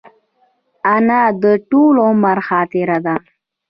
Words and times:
انا 0.95 1.21
د 1.43 1.45
ټول 1.71 1.95
عمر 2.07 2.37
خاطره 2.47 2.97
ده 3.05 3.15